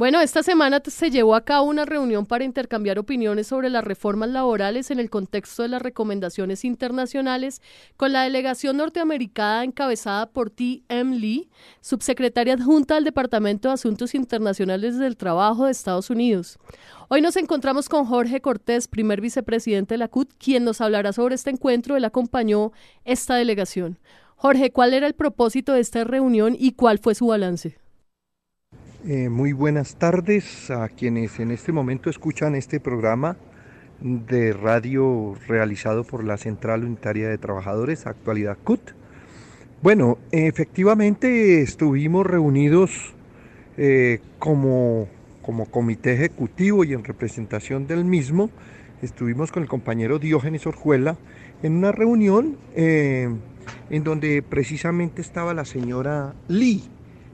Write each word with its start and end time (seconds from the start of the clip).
Bueno, 0.00 0.22
esta 0.22 0.42
semana 0.42 0.80
se 0.82 1.10
llevó 1.10 1.34
a 1.34 1.44
cabo 1.44 1.66
una 1.66 1.84
reunión 1.84 2.24
para 2.24 2.44
intercambiar 2.44 2.98
opiniones 2.98 3.48
sobre 3.48 3.68
las 3.68 3.84
reformas 3.84 4.30
laborales 4.30 4.90
en 4.90 4.98
el 4.98 5.10
contexto 5.10 5.62
de 5.62 5.68
las 5.68 5.82
recomendaciones 5.82 6.64
internacionales 6.64 7.60
con 7.98 8.14
la 8.14 8.22
delegación 8.22 8.78
norteamericana 8.78 9.62
encabezada 9.62 10.30
por 10.30 10.48
T. 10.48 10.84
M. 10.88 11.18
Lee, 11.18 11.50
subsecretaria 11.82 12.54
adjunta 12.54 12.94
del 12.94 13.04
Departamento 13.04 13.68
de 13.68 13.74
Asuntos 13.74 14.14
Internacionales 14.14 14.96
del 14.96 15.18
Trabajo 15.18 15.66
de 15.66 15.72
Estados 15.72 16.08
Unidos. 16.08 16.58
Hoy 17.08 17.20
nos 17.20 17.36
encontramos 17.36 17.90
con 17.90 18.06
Jorge 18.06 18.40
Cortés, 18.40 18.88
primer 18.88 19.20
vicepresidente 19.20 19.92
de 19.92 19.98
la 19.98 20.08
CUT, 20.08 20.32
quien 20.38 20.64
nos 20.64 20.80
hablará 20.80 21.12
sobre 21.12 21.34
este 21.34 21.50
encuentro. 21.50 21.98
Él 21.98 22.06
acompañó 22.06 22.72
esta 23.04 23.34
delegación. 23.34 23.98
Jorge, 24.36 24.70
¿cuál 24.70 24.94
era 24.94 25.06
el 25.06 25.12
propósito 25.12 25.74
de 25.74 25.80
esta 25.80 26.04
reunión 26.04 26.56
y 26.58 26.72
cuál 26.72 27.00
fue 27.00 27.14
su 27.14 27.26
balance? 27.26 27.76
Eh, 29.08 29.30
muy 29.30 29.54
buenas 29.54 29.96
tardes 29.96 30.70
a 30.70 30.86
quienes 30.90 31.40
en 31.40 31.52
este 31.52 31.72
momento 31.72 32.10
escuchan 32.10 32.54
este 32.54 32.80
programa 32.80 33.38
de 34.02 34.52
radio 34.52 35.34
realizado 35.48 36.04
por 36.04 36.22
la 36.22 36.36
Central 36.36 36.84
Unitaria 36.84 37.30
de 37.30 37.38
Trabajadores, 37.38 38.06
actualidad 38.06 38.58
CUT. 38.62 38.90
Bueno, 39.80 40.18
efectivamente 40.32 41.62
estuvimos 41.62 42.26
reunidos 42.26 43.14
eh, 43.78 44.20
como, 44.38 45.08
como 45.40 45.64
comité 45.64 46.12
ejecutivo 46.12 46.84
y 46.84 46.92
en 46.92 47.02
representación 47.02 47.86
del 47.86 48.04
mismo. 48.04 48.50
Estuvimos 49.00 49.50
con 49.50 49.62
el 49.62 49.68
compañero 49.70 50.18
Diógenes 50.18 50.66
Orjuela 50.66 51.16
en 51.62 51.72
una 51.72 51.90
reunión 51.90 52.58
eh, 52.74 53.34
en 53.88 54.04
donde 54.04 54.42
precisamente 54.42 55.22
estaba 55.22 55.54
la 55.54 55.64
señora 55.64 56.34
Lee. 56.48 56.84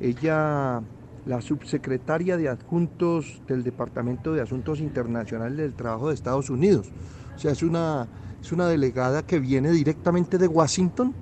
Ella 0.00 0.82
la 1.28 1.42
subsecretaria 1.42 2.38
de 2.38 2.48
adjuntos 2.48 3.42
del 3.46 3.62
Departamento 3.62 4.32
de 4.32 4.40
Asuntos 4.40 4.80
Internacionales 4.80 5.58
del 5.58 5.74
Trabajo 5.74 6.08
de 6.08 6.14
Estados 6.14 6.48
Unidos. 6.48 6.90
O 7.36 7.38
sea, 7.38 7.52
es 7.52 7.62
una, 7.62 8.08
es 8.40 8.50
una 8.50 8.66
delegada 8.66 9.22
que 9.22 9.38
viene 9.38 9.70
directamente 9.70 10.38
de 10.38 10.48
Washington 10.48 11.14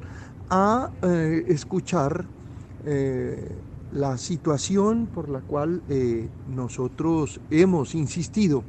a 0.49 0.93
eh, 1.03 1.45
escuchar 1.49 2.25
eh, 2.85 3.51
la 3.93 4.17
situación 4.17 5.09
por 5.13 5.29
la 5.29 5.41
cual 5.41 5.83
eh, 5.89 6.29
nosotros 6.55 7.41
hemos 7.51 7.95
insistido 7.97 8.63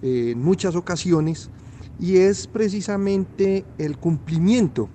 en 0.00 0.40
muchas 0.40 0.76
ocasiones 0.76 1.50
y 1.98 2.18
es 2.18 2.46
precisamente 2.46 3.64
el 3.78 3.96
cumplimiento 3.96 4.90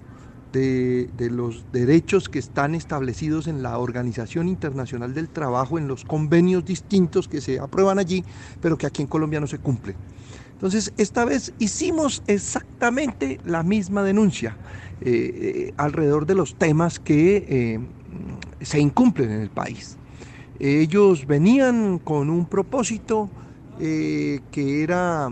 de, 0.51 1.29
los 1.31 1.65
derechos 1.71 2.29
que 2.29 2.39
están 2.39 2.75
establecidos 2.75 3.47
en 3.47 3.61
la 3.61 3.77
Organización 3.77 4.47
Internacional 4.47 5.13
del 5.13 5.29
Trabajo, 5.29 5.77
en 5.77 5.87
los 5.87 6.05
convenios 6.05 6.65
distintos 6.65 7.27
que 7.27 7.41
se 7.41 7.59
aprueban 7.59 7.99
allí, 7.99 8.23
pero 8.61 8.77
que 8.77 8.87
aquí 8.87 9.01
en 9.01 9.07
Colombia 9.07 9.39
no 9.39 9.47
se 9.47 9.59
cumplen. 9.59 9.95
Entonces, 10.53 10.91
esta 10.97 11.23
vez 11.23 11.53
hicimos 11.59 12.21
exactamente 12.27 13.39
la 13.45 13.63
misma 13.63 14.03
denuncia 14.03 14.57
eh, 15.01 15.69
eh, 15.69 15.73
alrededor 15.77 16.25
de 16.25 16.35
los 16.35 16.55
temas 16.55 16.99
que 16.99 17.45
eh, 17.47 17.79
se 18.61 18.79
incumplen 18.79 19.31
en 19.31 19.41
el 19.41 19.49
país. 19.49 19.97
Ellos 20.59 21.25
venían 21.25 21.99
con 21.99 22.29
un 22.29 22.45
propósito 22.45 23.29
que 23.79 24.83
era 24.83 25.31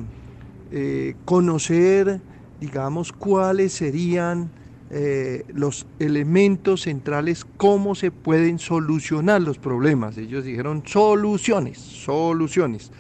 conocer, 1.26 2.22
digamos, 2.62 3.12
cuáles 3.12 3.74
serían 3.74 4.50
eh, 4.90 5.44
los 5.54 5.86
elementos 6.00 6.84
centrales, 6.84 7.46
cómo 7.58 7.94
se 7.94 8.12
pueden 8.12 8.58
solucionar 8.60 9.42
los 9.42 9.58
problemas. 9.58 10.18
Ellos 10.18 10.46
dijeron 10.46 10.84
soluciones, 10.86 11.78
soluciones. 11.78 12.92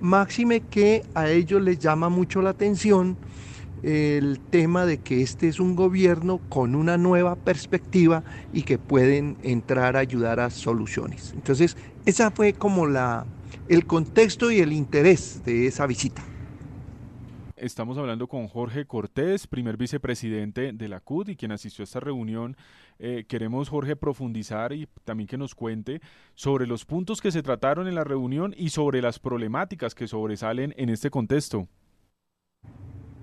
Máxime 0.00 0.60
que 0.60 1.04
a 1.14 1.30
ellos 1.30 1.62
les 1.62 1.78
llama 1.78 2.08
mucho 2.08 2.42
la 2.42 2.50
atención 2.50 3.16
el 3.82 4.40
tema 4.50 4.86
de 4.86 4.98
que 4.98 5.22
este 5.22 5.46
es 5.48 5.60
un 5.60 5.76
gobierno 5.76 6.40
con 6.48 6.74
una 6.74 6.96
nueva 6.98 7.36
perspectiva 7.36 8.24
y 8.52 8.62
que 8.62 8.78
pueden 8.78 9.36
entrar 9.42 9.96
a 9.96 10.00
ayudar 10.00 10.40
a 10.40 10.50
soluciones. 10.50 11.32
Entonces, 11.34 11.76
esa 12.04 12.30
fue 12.32 12.52
como 12.54 12.86
la, 12.86 13.26
el 13.68 13.86
contexto 13.86 14.50
y 14.50 14.58
el 14.58 14.72
interés 14.72 15.42
de 15.44 15.66
esa 15.68 15.86
visita. 15.86 16.24
Estamos 17.56 17.96
hablando 17.96 18.28
con 18.28 18.48
Jorge 18.48 18.84
Cortés, 18.84 19.46
primer 19.46 19.78
vicepresidente 19.78 20.74
de 20.74 20.88
la 20.88 21.00
CUD 21.00 21.28
y 21.28 21.36
quien 21.36 21.52
asistió 21.52 21.82
a 21.82 21.86
esta 21.86 22.00
reunión. 22.00 22.54
Eh, 22.98 23.24
queremos, 23.26 23.70
Jorge, 23.70 23.96
profundizar 23.96 24.74
y 24.74 24.86
también 25.04 25.26
que 25.26 25.38
nos 25.38 25.54
cuente 25.54 26.02
sobre 26.34 26.66
los 26.66 26.84
puntos 26.84 27.22
que 27.22 27.32
se 27.32 27.42
trataron 27.42 27.88
en 27.88 27.94
la 27.94 28.04
reunión 28.04 28.54
y 28.54 28.68
sobre 28.68 29.00
las 29.00 29.18
problemáticas 29.18 29.94
que 29.94 30.06
sobresalen 30.06 30.74
en 30.76 30.90
este 30.90 31.08
contexto. 31.08 31.66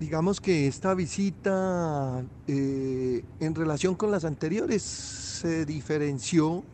Digamos 0.00 0.40
que 0.40 0.66
esta 0.66 0.94
visita, 0.94 2.24
eh, 2.48 3.24
en 3.38 3.54
relación 3.54 3.94
con 3.94 4.10
las 4.10 4.24
anteriores, 4.24 4.82
se 4.82 5.64
diferenció 5.64 6.64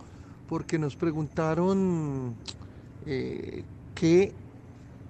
porque 0.49 0.78
nos 0.78 0.97
preguntaron 0.97 2.37
eh, 3.04 3.65
qué 3.94 4.32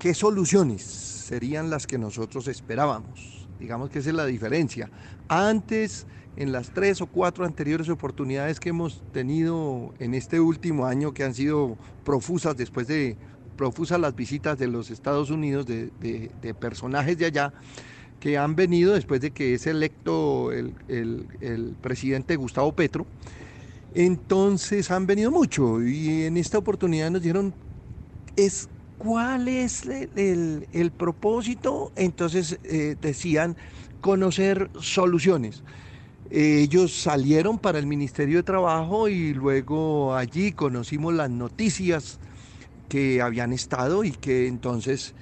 ¿Qué 0.01 0.15
soluciones 0.15 0.81
serían 0.81 1.69
las 1.69 1.87
que 1.87 1.99
nosotros 1.99 2.49
esperábamos? 2.49 3.47
Digamos 3.59 3.91
que 3.91 3.99
esa 3.99 4.09
es 4.09 4.17
la 4.17 4.25
diferencia. 4.25 4.91
Antes, 5.29 6.07
en 6.39 6.53
las 6.53 6.71
tres 6.71 7.03
o 7.03 7.07
cuatro 7.07 7.45
anteriores 7.45 7.87
oportunidades 7.91 8.59
que 8.61 8.71
hemos 8.71 9.03
tenido 9.13 9.93
en 9.99 10.15
este 10.15 10.41
último 10.41 10.87
año, 10.87 11.13
que 11.13 11.23
han 11.23 11.35
sido 11.35 11.77
profusas 12.03 12.57
después 12.57 12.87
de 12.87 13.19
profusas 13.59 14.01
las 14.01 14.17
visitas 14.17 14.59
de 14.59 14.69
los 14.69 14.91
Estados 14.91 15.29
Unidos, 15.29 15.67
de, 15.67 15.93
personajes 16.59 17.19
de 17.19 17.27
allá, 17.27 17.53
que 18.21 18.39
han 18.39 18.57
venido 18.57 18.95
después 18.95 19.21
de 19.21 19.33
que 19.33 19.53
es 19.53 19.67
electo 19.67 20.51
el, 20.51 20.73
el 20.89 21.77
presidente 21.83 22.37
Gustavo 22.37 22.73
Petro, 22.73 23.05
entonces 23.95 24.91
han 24.91 25.07
venido 25.07 25.31
mucho 25.31 25.83
y 25.83 26.23
en 26.23 26.39
esta 26.39 26.57
oportunidad 26.57 27.11
nos 27.11 27.21
dieron, 27.21 27.53
es 28.37 28.71
¿Cuál 29.01 29.49
es 29.49 29.87
el, 29.87 30.93
propósito? 30.95 31.91
Entonces 31.97 32.61
eh, 32.65 32.97
decían 33.01 33.57
conocer 34.03 34.71
soluciones. 34.79 35.65
Ellos 36.29 36.93
salieron 36.93 37.59
para 37.59 37.79
el 37.79 37.87
Ministerio 37.87 38.37
de 38.37 38.43
Trabajo 38.43 39.09
y 39.09 39.33
luego 39.33 40.15
allí 40.15 40.53
conocimos 40.53 41.15
las 41.15 41.31
noticias 41.31 42.21
que 42.89 43.23
habían 43.23 43.55
estado 43.55 44.05
y 44.05 44.13
que 44.13 44.47
entonces 44.47 45.15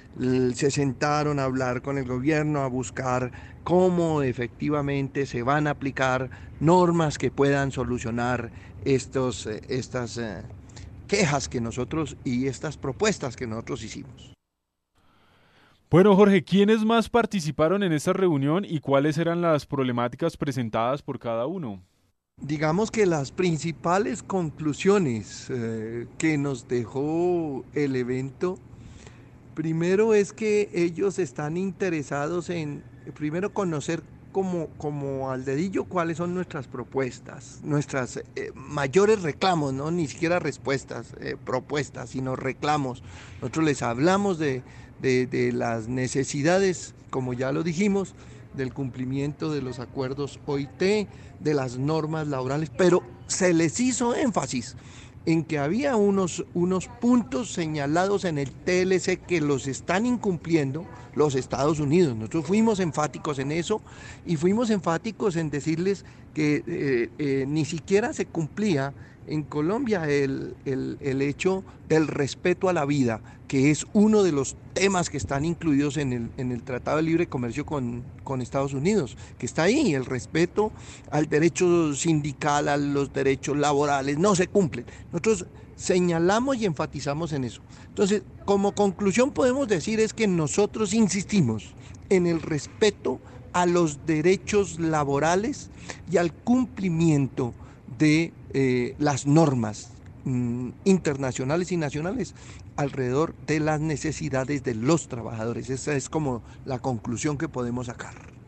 se 0.55 0.71
sentaron 0.71 1.39
a 1.39 1.45
hablar 1.45 1.81
con 1.81 1.97
el 1.97 2.05
gobierno, 2.05 2.63
a 2.63 2.67
buscar 2.67 3.31
cómo 3.63 4.23
efectivamente 4.23 5.25
se 5.25 5.41
van 5.41 5.67
a 5.67 5.71
aplicar 5.71 6.31
normas 6.59 7.17
que 7.17 7.31
puedan 7.31 7.71
solucionar 7.71 8.51
estos, 8.81 9.45
eh, 9.45 9.61
estas 9.69 10.17
eh, 10.17 10.43
quejas 11.09 11.49
que 11.49 11.59
nosotros 11.59 12.15
y 12.23 12.47
estas 12.47 12.77
propuestas 12.77 13.35
que 13.35 13.47
nosotros 13.47 13.83
hicimos. 13.83 14.33
Bueno, 15.89 16.15
Jorge, 16.15 16.43
¿quiénes 16.43 16.85
más 16.85 17.09
participaron 17.09 17.81
en 17.81 17.91
esta 17.91 18.13
reunión 18.13 18.63
y 18.63 18.79
cuáles 18.79 19.17
eran 19.17 19.41
las 19.41 19.65
problemáticas 19.65 20.37
presentadas 20.37 21.01
por 21.01 21.17
cada 21.17 21.47
uno? 21.47 21.81
Digamos 22.39 22.91
que 22.91 23.07
las 23.07 23.31
principales 23.31 24.21
conclusiones 24.21 25.47
eh, 25.49 26.05
que 26.19 26.37
nos 26.37 26.67
dejó 26.67 27.65
el 27.73 27.95
evento, 27.95 28.59
primero 29.55 30.13
es 30.13 30.31
que 30.31 30.69
ellos 30.73 31.17
están 31.17 31.57
interesados 31.57 32.51
en, 32.51 32.83
primero, 33.15 33.51
conocer 33.51 34.03
como, 34.31 34.67
como 34.77 35.31
al 35.31 35.45
dedillo 35.45 35.85
cuáles 35.85 36.17
son 36.17 36.33
nuestras 36.33 36.67
propuestas, 36.67 37.59
nuestras 37.63 38.17
eh, 38.35 38.51
mayores 38.53 39.21
reclamos, 39.21 39.73
no 39.73 39.91
ni 39.91 40.07
siquiera 40.07 40.39
respuestas, 40.39 41.13
eh, 41.19 41.35
propuestas, 41.43 42.11
sino 42.11 42.35
reclamos. 42.35 43.03
Nosotros 43.41 43.65
les 43.65 43.81
hablamos 43.81 44.37
de, 44.39 44.63
de, 45.01 45.51
las 45.53 45.87
necesidades, 45.87 46.93
como 47.09 47.33
ya 47.33 47.51
lo 47.51 47.63
dijimos, 47.63 48.15
del 48.53 48.73
cumplimiento 48.73 49.51
de 49.51 49.61
los 49.61 49.79
acuerdos 49.79 50.39
OIT, 50.45 51.07
de 51.39 51.53
las 51.53 51.77
normas 51.77 52.27
laborales, 52.27 52.69
pero 52.75 53.03
se 53.27 53.53
les 53.53 53.79
hizo 53.79 54.15
énfasis 54.15 54.75
en 55.25 55.43
que 55.43 55.59
había 55.59 55.95
unos, 55.95 56.45
unos 56.53 56.87
puntos 56.87 57.51
señalados 57.51 58.25
en 58.25 58.37
el 58.37 58.51
TLC 58.51 59.19
que 59.25 59.41
los 59.41 59.67
están 59.67 60.05
incumpliendo 60.05 60.85
los 61.13 61.35
Estados 61.35 61.79
Unidos. 61.79 62.15
Nosotros 62.15 62.45
fuimos 62.45 62.79
enfáticos 62.79 63.39
en 63.39 63.51
eso 63.51 63.81
y 64.25 64.37
fuimos 64.37 64.69
enfáticos 64.69 65.35
en 65.35 65.49
decirles 65.49 66.05
que 66.33 66.63
eh, 66.65 67.09
eh, 67.17 67.45
ni 67.47 67.65
siquiera 67.65 68.13
se 68.13 68.25
cumplía 68.25 68.93
en 69.29 69.43
Colombia 69.43 70.09
el, 70.09 70.55
hecho 70.65 71.63
del 71.87 72.07
respeto 72.07 72.67
a 72.67 72.73
la 72.73 72.85
vida, 72.85 73.21
que 73.47 73.71
es 73.71 73.85
uno 73.93 74.23
de 74.23 74.31
los 74.31 74.55
temas 74.73 75.09
que 75.09 75.17
están 75.17 75.45
incluidos 75.45 75.97
en 75.97 76.13
el, 76.13 76.31
en 76.37 76.51
el 76.51 76.63
Tratado 76.63 76.97
de 76.97 77.03
Libre 77.03 77.27
Comercio 77.27 77.65
con, 77.65 78.03
con, 78.23 78.41
Estados 78.41 78.73
Unidos, 78.73 79.17
que 79.37 79.45
está 79.45 79.63
ahí, 79.63 79.93
el 79.93 80.05
respeto 80.05 80.71
al 81.11 81.29
derecho 81.29 81.93
sindical, 81.93 82.67
a 82.67 82.77
los 82.77 83.13
derechos 83.13 83.55
laborales, 83.55 84.17
no 84.17 84.35
se 84.35 84.47
cumplen. 84.47 84.85
Nosotros 85.11 85.45
señalamos 85.75 86.57
y 86.57 86.65
enfatizamos 86.65 87.31
en 87.31 87.43
eso. 87.43 87.61
Entonces, 87.87 88.23
como 88.45 88.73
conclusión 88.73 89.31
podemos 89.31 89.67
decir 89.67 89.99
es 89.99 90.13
que 90.13 90.27
nosotros 90.27 90.93
insistimos 90.93 91.73
en 92.09 92.25
el 92.27 92.41
respeto 92.41 93.19
a 93.53 93.65
los 93.65 94.05
derechos 94.05 94.79
laborales 94.79 95.69
y 96.11 96.17
al 96.17 96.33
cumplimiento 96.33 97.53
de 97.97 98.33
eh, 98.53 98.95
las 98.99 99.25
normas 99.25 99.89
mm, 100.25 100.69
internacionales 100.85 101.71
y 101.71 101.77
nacionales 101.77 102.35
alrededor 102.75 103.35
de 103.45 103.59
las 103.59 103.81
necesidades 103.81 104.63
de 104.63 104.75
los 104.75 105.07
trabajadores. 105.07 105.69
Esa 105.69 105.95
es 105.95 106.09
como 106.09 106.43
la 106.65 106.79
conclusión 106.79 107.37
que 107.37 107.49
podemos 107.49 107.87
sacar. 107.87 108.38